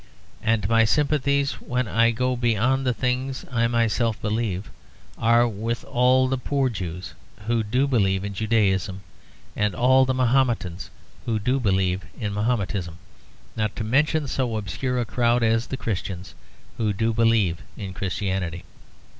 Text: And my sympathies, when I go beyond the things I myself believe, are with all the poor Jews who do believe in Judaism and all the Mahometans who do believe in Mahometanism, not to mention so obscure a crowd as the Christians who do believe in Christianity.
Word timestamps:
And 0.41 0.67
my 0.67 0.83
sympathies, 0.83 1.61
when 1.61 1.87
I 1.87 2.09
go 2.09 2.35
beyond 2.35 2.87
the 2.87 2.93
things 2.95 3.45
I 3.51 3.67
myself 3.67 4.19
believe, 4.19 4.71
are 5.15 5.47
with 5.47 5.83
all 5.83 6.27
the 6.27 6.39
poor 6.39 6.69
Jews 6.69 7.13
who 7.45 7.61
do 7.61 7.85
believe 7.85 8.25
in 8.25 8.33
Judaism 8.33 9.01
and 9.55 9.75
all 9.75 10.05
the 10.05 10.15
Mahometans 10.15 10.89
who 11.27 11.37
do 11.37 11.59
believe 11.59 12.03
in 12.19 12.33
Mahometanism, 12.33 12.97
not 13.55 13.75
to 13.75 13.83
mention 13.83 14.27
so 14.27 14.55
obscure 14.57 14.99
a 14.99 15.05
crowd 15.05 15.43
as 15.43 15.67
the 15.67 15.77
Christians 15.77 16.33
who 16.77 16.93
do 16.93 17.13
believe 17.13 17.61
in 17.77 17.93
Christianity. 17.93 18.63